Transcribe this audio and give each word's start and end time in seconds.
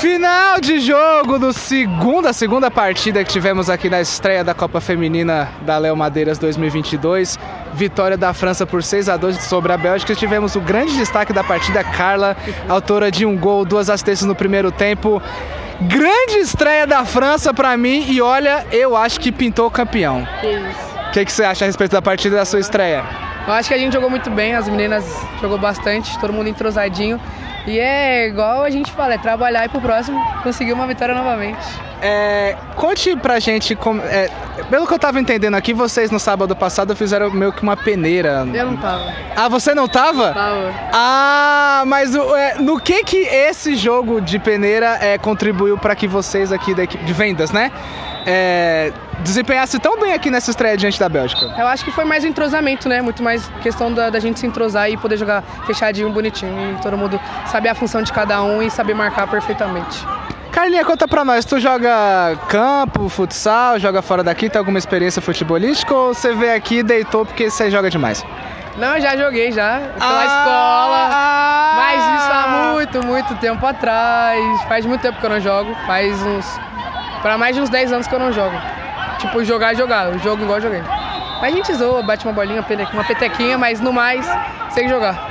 Final 0.00 0.60
de 0.60 0.78
jogo 0.78 1.40
do 1.40 1.52
segunda, 1.52 2.32
segunda 2.32 2.70
partida 2.70 3.24
que 3.24 3.32
tivemos 3.32 3.68
aqui 3.68 3.90
na 3.90 4.00
estreia 4.00 4.44
da 4.44 4.54
Copa 4.54 4.80
Feminina 4.80 5.48
da 5.62 5.76
Léo 5.76 5.96
Madeiras 5.96 6.38
2022. 6.38 7.36
Vitória 7.74 8.16
da 8.16 8.32
França 8.32 8.64
por 8.64 8.80
6 8.80 9.08
a 9.08 9.16
2 9.16 9.42
sobre 9.42 9.72
a 9.72 9.76
Bélgica. 9.76 10.14
Tivemos 10.14 10.54
o 10.54 10.60
grande 10.60 10.96
destaque 10.96 11.32
da 11.32 11.42
partida, 11.42 11.82
Carla, 11.82 12.36
autora 12.68 13.10
de 13.10 13.26
um 13.26 13.36
gol, 13.36 13.64
duas 13.64 13.90
assistências 13.90 14.24
no 14.24 14.36
primeiro 14.36 14.70
tempo. 14.70 15.20
Grande 15.80 16.38
estreia 16.38 16.86
da 16.86 17.04
França 17.04 17.52
para 17.52 17.76
mim 17.76 18.06
e 18.08 18.22
olha, 18.22 18.64
eu 18.70 18.96
acho 18.96 19.18
que 19.18 19.32
pintou 19.32 19.68
campeão. 19.68 20.24
O 21.08 21.10
que, 21.10 21.24
que 21.24 21.32
você 21.32 21.42
acha 21.42 21.64
a 21.64 21.66
respeito 21.66 21.90
da 21.90 22.00
partida 22.00 22.36
da 22.36 22.44
sua 22.44 22.60
estreia? 22.60 23.04
Eu 23.48 23.52
acho 23.52 23.68
que 23.68 23.74
a 23.74 23.78
gente 23.78 23.94
jogou 23.94 24.08
muito 24.08 24.30
bem, 24.30 24.54
as 24.54 24.68
meninas 24.68 25.04
jogou 25.40 25.58
bastante, 25.58 26.16
todo 26.20 26.32
mundo 26.32 26.48
entrosadinho. 26.48 27.20
E 27.68 27.78
é 27.78 28.26
igual 28.26 28.64
a 28.64 28.70
gente 28.70 28.90
fala, 28.92 29.14
é 29.14 29.18
trabalhar 29.18 29.66
e 29.66 29.68
pro 29.68 29.80
próximo 29.80 30.18
conseguir 30.42 30.72
uma 30.72 30.86
vitória 30.86 31.14
novamente. 31.14 31.58
É, 32.00 32.56
conte 32.76 33.14
pra 33.16 33.38
gente, 33.38 33.76
como, 33.76 34.00
é, 34.00 34.30
pelo 34.70 34.86
que 34.86 34.94
eu 34.94 34.98
tava 34.98 35.20
entendendo 35.20 35.54
aqui, 35.54 35.74
vocês 35.74 36.10
no 36.10 36.18
sábado 36.18 36.56
passado 36.56 36.96
fizeram 36.96 37.30
meio 37.30 37.52
que 37.52 37.62
uma 37.62 37.76
peneira. 37.76 38.46
Eu 38.54 38.66
não 38.66 38.76
tava. 38.78 39.12
Ah, 39.36 39.48
você 39.48 39.74
não 39.74 39.86
tava? 39.86 40.32
Tava. 40.32 40.74
Ah, 40.92 41.82
mas 41.86 42.14
é, 42.14 42.54
no 42.54 42.80
que 42.80 43.04
que 43.04 43.18
esse 43.18 43.76
jogo 43.76 44.18
de 44.18 44.38
peneira 44.38 44.98
é, 45.02 45.18
contribuiu 45.18 45.76
para 45.76 45.94
que 45.94 46.08
vocês 46.08 46.52
aqui 46.52 46.74
da 46.74 46.84
equipe 46.84 47.04
de 47.04 47.12
vendas, 47.12 47.50
né, 47.50 47.70
é, 48.26 48.92
desempenhassem 49.20 49.78
tão 49.80 49.98
bem 49.98 50.12
aqui 50.12 50.30
nessa 50.30 50.50
estreia 50.50 50.76
diante 50.76 50.98
da 50.98 51.08
Bélgica? 51.08 51.54
Eu 51.58 51.66
acho 51.66 51.84
que 51.84 51.90
foi 51.90 52.04
mais 52.04 52.24
o 52.24 52.26
entrosamento, 52.26 52.88
né? 52.88 53.00
Muito 53.02 53.22
mais 53.22 53.46
questão 53.62 53.92
da, 53.92 54.10
da 54.10 54.20
gente 54.20 54.38
se 54.38 54.46
entrosar 54.46 54.90
e 54.90 54.96
poder 54.96 55.16
jogar 55.16 55.42
fechadinho, 55.66 56.10
bonitinho. 56.10 56.76
E 56.78 56.82
todo 56.82 56.96
mundo 56.96 57.20
saber 57.46 57.68
a 57.70 57.74
função 57.74 58.02
de 58.02 58.12
cada 58.12 58.42
um 58.42 58.62
e 58.62 58.70
saber 58.70 58.94
marcar 58.94 59.26
perfeitamente. 59.28 60.06
Carlinha, 60.52 60.84
conta 60.84 61.06
pra 61.06 61.24
nós, 61.24 61.44
tu 61.44 61.60
joga 61.60 62.36
campo, 62.48 63.08
futsal, 63.08 63.78
joga 63.78 64.02
fora 64.02 64.24
daqui, 64.24 64.48
tem 64.48 64.58
alguma 64.58 64.78
experiência 64.78 65.20
futebolística 65.22 65.94
ou 65.94 66.14
você 66.14 66.32
veio 66.34 66.56
aqui 66.56 66.78
e 66.78 66.82
deitou 66.82 67.24
porque 67.24 67.50
você 67.50 67.70
joga 67.70 67.88
demais? 67.90 68.24
Não, 68.76 68.94
eu 68.96 69.00
já 69.00 69.16
joguei 69.16 69.52
já 69.52 69.80
pela 69.98 70.20
Ah, 70.20 70.24
escola. 70.24 71.10
ah. 71.12 71.74
Mas 71.76 72.20
isso 72.20 72.32
há 72.32 72.72
muito, 72.72 73.06
muito 73.06 73.34
tempo 73.36 73.64
atrás. 73.66 74.62
Faz 74.68 74.86
muito 74.86 75.00
tempo 75.00 75.18
que 75.20 75.26
eu 75.26 75.30
não 75.30 75.40
jogo. 75.40 75.74
Faz 75.86 76.20
uns. 76.22 76.60
Pra 77.22 77.36
mais 77.36 77.54
de 77.54 77.62
uns 77.62 77.68
10 77.68 77.92
anos 77.92 78.06
que 78.06 78.14
eu 78.14 78.18
não 78.18 78.32
jogo. 78.32 78.56
Tipo, 79.18 79.44
jogar, 79.44 79.74
jogar. 79.74 80.10
O 80.10 80.18
jogo 80.18 80.42
igual 80.42 80.58
eu 80.58 80.62
joguei. 80.62 80.82
Mas 81.40 81.52
a 81.52 81.56
gente 81.56 81.74
zoa, 81.74 82.02
bate 82.02 82.24
uma 82.24 82.32
bolinha, 82.32 82.64
uma 82.92 83.04
petequinha, 83.04 83.56
mas 83.56 83.80
no 83.80 83.92
mais, 83.92 84.26
sei 84.70 84.88
jogar. 84.88 85.27